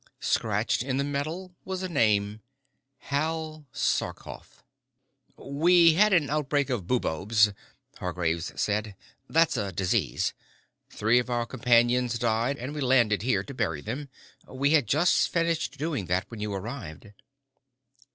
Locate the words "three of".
10.89-11.29